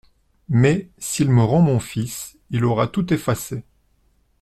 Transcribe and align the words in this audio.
Mais, 0.49 0.89
s'il 0.97 1.29
me 1.29 1.43
rend 1.43 1.61
mon 1.61 1.79
fils, 1.79 2.35
il 2.49 2.65
aura 2.65 2.87
tout 2.87 3.13
effacé. 3.13 3.61